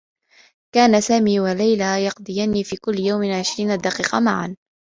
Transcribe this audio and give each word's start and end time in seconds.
كانا 0.75 0.99
سامي 0.99 1.39
و 1.39 1.47
ليلى 1.47 2.03
يقضيان 2.05 2.63
في 2.63 2.77
كلّ 2.77 2.99
يوم 2.99 3.31
عشرين 3.33 3.77
دقيقة 3.77 4.19
معا. 4.19 4.55